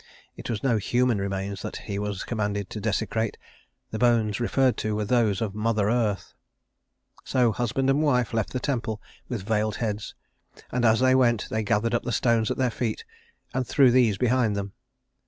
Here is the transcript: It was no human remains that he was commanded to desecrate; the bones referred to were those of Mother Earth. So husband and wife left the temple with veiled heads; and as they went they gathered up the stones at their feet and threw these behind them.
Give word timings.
It 0.35 0.49
was 0.49 0.63
no 0.63 0.77
human 0.77 1.19
remains 1.19 1.61
that 1.61 1.75
he 1.75 1.99
was 1.99 2.23
commanded 2.23 2.71
to 2.71 2.79
desecrate; 2.81 3.37
the 3.91 3.99
bones 3.99 4.39
referred 4.39 4.75
to 4.77 4.95
were 4.95 5.05
those 5.05 5.41
of 5.41 5.53
Mother 5.53 5.91
Earth. 5.91 6.33
So 7.23 7.51
husband 7.51 7.87
and 7.87 8.01
wife 8.01 8.33
left 8.33 8.49
the 8.51 8.59
temple 8.59 8.99
with 9.29 9.45
veiled 9.45 9.75
heads; 9.75 10.15
and 10.71 10.85
as 10.85 11.01
they 11.01 11.13
went 11.13 11.47
they 11.51 11.61
gathered 11.61 11.93
up 11.93 12.01
the 12.01 12.11
stones 12.11 12.49
at 12.49 12.57
their 12.57 12.71
feet 12.71 13.05
and 13.53 13.67
threw 13.67 13.91
these 13.91 14.17
behind 14.17 14.55
them. 14.55 14.73